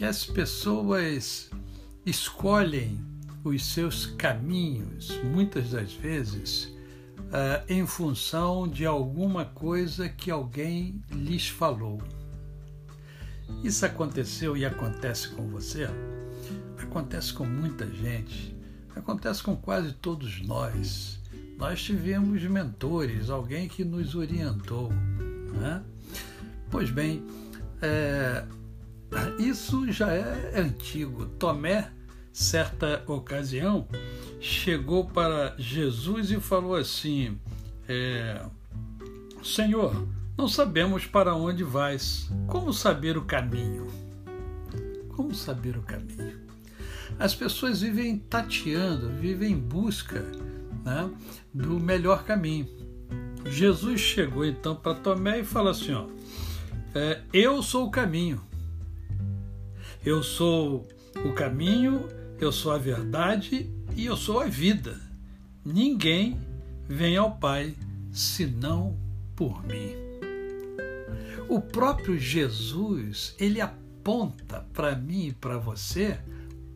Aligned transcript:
que 0.00 0.06
as 0.06 0.24
pessoas 0.24 1.50
escolhem 2.06 3.04
os 3.44 3.62
seus 3.66 4.06
caminhos, 4.06 5.10
muitas 5.24 5.72
das 5.72 5.92
vezes, 5.92 6.74
uh, 7.18 7.62
em 7.68 7.86
função 7.86 8.66
de 8.66 8.86
alguma 8.86 9.44
coisa 9.44 10.08
que 10.08 10.30
alguém 10.30 11.04
lhes 11.10 11.50
falou. 11.50 12.02
Isso 13.62 13.84
aconteceu 13.84 14.56
e 14.56 14.64
acontece 14.64 15.28
com 15.28 15.46
você? 15.48 15.86
Acontece 16.82 17.34
com 17.34 17.44
muita 17.44 17.86
gente, 17.86 18.56
acontece 18.96 19.42
com 19.42 19.54
quase 19.54 19.92
todos 19.92 20.40
nós. 20.40 21.20
Nós 21.58 21.82
tivemos 21.82 22.42
mentores, 22.44 23.28
alguém 23.28 23.68
que 23.68 23.84
nos 23.84 24.14
orientou. 24.14 24.90
Né? 25.60 25.82
Pois 26.70 26.90
bem, 26.90 27.22
é, 27.82 28.46
isso 29.38 29.90
já 29.90 30.12
é 30.12 30.60
antigo. 30.60 31.26
Tomé, 31.38 31.90
certa 32.32 33.02
ocasião, 33.06 33.86
chegou 34.40 35.04
para 35.04 35.54
Jesus 35.58 36.30
e 36.30 36.40
falou 36.40 36.74
assim: 36.74 37.38
é, 37.88 38.40
Senhor, 39.42 40.06
não 40.36 40.48
sabemos 40.48 41.06
para 41.06 41.34
onde 41.34 41.64
vais. 41.64 42.30
Como 42.46 42.72
saber 42.72 43.16
o 43.16 43.24
caminho? 43.24 43.86
Como 45.08 45.34
saber 45.34 45.76
o 45.76 45.82
caminho? 45.82 46.40
As 47.18 47.34
pessoas 47.34 47.82
vivem 47.82 48.18
tateando, 48.18 49.10
vivem 49.10 49.52
em 49.52 49.58
busca 49.58 50.24
né, 50.84 51.10
do 51.52 51.78
melhor 51.78 52.24
caminho. 52.24 52.68
Jesus 53.44 54.00
chegou 54.00 54.44
então 54.44 54.74
para 54.74 54.94
Tomé 54.94 55.40
e 55.40 55.44
falou 55.44 55.70
assim: 55.70 55.92
ó, 55.92 56.06
é, 56.94 57.20
Eu 57.32 57.62
sou 57.62 57.86
o 57.86 57.90
caminho, 57.90 58.40
eu 60.04 60.22
sou 60.22 60.86
o 61.24 61.32
caminho, 61.32 62.08
eu 62.38 62.50
sou 62.50 62.72
a 62.72 62.78
verdade 62.78 63.70
e 63.94 64.06
eu 64.06 64.16
sou 64.16 64.40
a 64.40 64.46
vida. 64.46 64.98
Ninguém 65.64 66.38
vem 66.88 67.16
ao 67.16 67.36
Pai 67.36 67.74
senão 68.12 68.96
por 69.36 69.62
mim. 69.64 69.94
O 71.48 71.60
próprio 71.60 72.18
Jesus, 72.18 73.34
ele 73.38 73.60
aponta 73.60 74.66
para 74.72 74.94
mim 74.94 75.26
e 75.26 75.32
para 75.32 75.58
você 75.58 76.18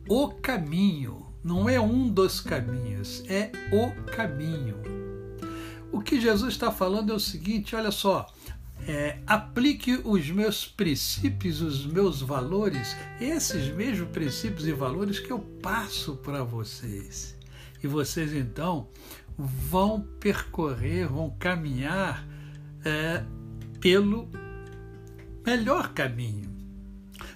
o 0.07 0.29
caminho. 0.29 1.25
Não 1.43 1.69
é 1.69 1.79
um 1.79 2.09
dos 2.09 2.39
caminhos, 2.39 3.23
é 3.27 3.51
o 3.71 3.91
caminho. 4.11 4.75
O 5.91 6.01
que 6.01 6.19
Jesus 6.19 6.53
está 6.53 6.71
falando 6.71 7.11
é 7.11 7.15
o 7.15 7.19
seguinte: 7.19 7.75
olha 7.75 7.91
só, 7.91 8.27
é, 8.87 9.17
aplique 9.25 9.99
os 10.03 10.29
meus 10.29 10.67
princípios, 10.67 11.61
os 11.61 11.85
meus 11.85 12.21
valores, 12.21 12.95
esses 13.19 13.73
mesmos 13.73 14.09
princípios 14.09 14.67
e 14.67 14.71
valores 14.71 15.19
que 15.19 15.31
eu 15.31 15.39
passo 15.39 16.15
para 16.17 16.43
vocês. 16.43 17.35
E 17.83 17.87
vocês 17.87 18.33
então 18.33 18.87
vão 19.37 20.01
percorrer, 20.19 21.07
vão 21.07 21.35
caminhar 21.39 22.25
é, 22.83 23.23
pelo 23.79 24.29
melhor 25.45 25.93
caminho. 25.93 26.49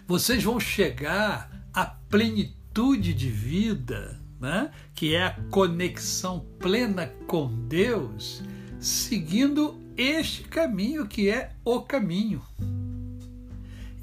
Vocês 0.08 0.44
vão 0.44 0.60
chegar 0.60 1.68
à 1.74 1.86
plenitude 1.86 3.14
de 3.14 3.30
vida, 3.30 4.20
né? 4.40 4.72
que 4.94 5.16
é 5.16 5.24
a 5.24 5.40
conexão 5.50 6.46
plena 6.60 7.08
com 7.28 7.48
Deus, 7.68 8.44
seguindo 8.80 9.79
este 10.02 10.44
caminho 10.44 11.06
que 11.06 11.30
é 11.30 11.52
o 11.66 11.82
caminho. 11.82 12.42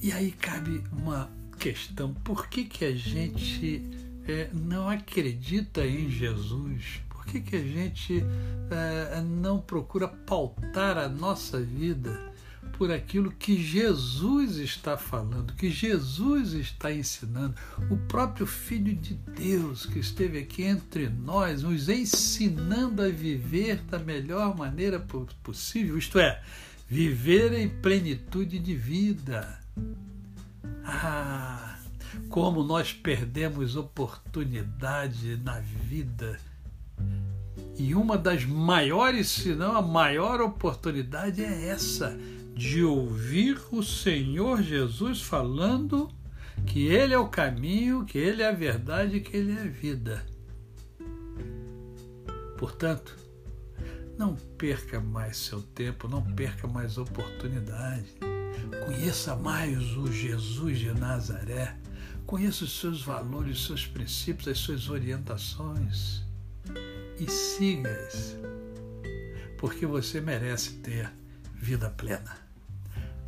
E 0.02 0.12
aí 0.12 0.30
cabe 0.30 0.84
uma 0.92 1.30
questão: 1.58 2.12
por 2.12 2.48
que, 2.48 2.64
que 2.64 2.84
a 2.84 2.94
gente 2.94 3.82
é, 4.28 4.50
não 4.52 4.90
acredita 4.90 5.86
em 5.86 6.10
Jesus? 6.10 7.00
Por 7.08 7.24
que, 7.24 7.40
que 7.40 7.56
a 7.56 7.62
gente 7.62 8.22
é, 8.70 9.20
não 9.22 9.58
procura 9.58 10.06
pautar 10.06 10.98
a 10.98 11.08
nossa 11.08 11.58
vida 11.60 12.35
por 12.72 12.90
aquilo 12.90 13.30
que 13.32 13.62
Jesus 13.62 14.56
está 14.56 14.96
falando, 14.96 15.54
que 15.54 15.70
Jesus 15.70 16.52
está 16.52 16.92
ensinando, 16.92 17.54
o 17.90 17.96
próprio 17.96 18.46
Filho 18.46 18.94
de 18.94 19.14
Deus 19.14 19.86
que 19.86 19.98
esteve 19.98 20.38
aqui 20.38 20.62
entre 20.62 21.08
nós, 21.08 21.62
nos 21.62 21.88
ensinando 21.88 23.02
a 23.02 23.08
viver 23.08 23.82
da 23.82 23.98
melhor 23.98 24.56
maneira 24.56 24.98
possível, 25.42 25.96
isto 25.96 26.18
é, 26.18 26.42
viver 26.88 27.52
em 27.52 27.68
plenitude 27.68 28.58
de 28.58 28.74
vida. 28.74 29.58
Ah, 30.84 31.78
como 32.28 32.62
nós 32.62 32.92
perdemos 32.92 33.76
oportunidade 33.76 35.36
na 35.44 35.60
vida. 35.60 36.38
E 37.78 37.94
uma 37.94 38.16
das 38.16 38.44
maiores, 38.44 39.28
se 39.28 39.54
não 39.54 39.76
a 39.76 39.82
maior 39.82 40.40
oportunidade 40.40 41.44
é 41.44 41.68
essa 41.68 42.16
de 42.56 42.82
ouvir 42.82 43.60
o 43.70 43.82
Senhor 43.82 44.62
Jesus 44.62 45.20
falando 45.20 46.10
que 46.66 46.86
Ele 46.86 47.12
é 47.12 47.18
o 47.18 47.28
caminho, 47.28 48.06
que 48.06 48.16
Ele 48.16 48.42
é 48.42 48.48
a 48.48 48.52
verdade, 48.52 49.20
que 49.20 49.36
Ele 49.36 49.52
é 49.52 49.60
a 49.60 49.66
vida. 49.66 50.24
Portanto, 52.56 53.14
não 54.16 54.34
perca 54.34 54.98
mais 54.98 55.36
seu 55.36 55.60
tempo, 55.60 56.08
não 56.08 56.22
perca 56.22 56.66
mais 56.66 56.96
oportunidade. 56.96 58.14
Conheça 58.86 59.36
mais 59.36 59.94
o 59.94 60.10
Jesus 60.10 60.78
de 60.78 60.90
Nazaré. 60.92 61.76
Conheça 62.24 62.64
os 62.64 62.80
seus 62.80 63.02
valores, 63.02 63.58
os 63.58 63.66
seus 63.66 63.86
princípios, 63.86 64.48
as 64.48 64.58
suas 64.58 64.88
orientações 64.88 66.24
e 67.20 67.30
siga-as, 67.30 68.34
porque 69.58 69.86
você 69.86 70.20
merece 70.20 70.74
ter 70.78 71.12
vida 71.54 71.90
plena. 71.90 72.45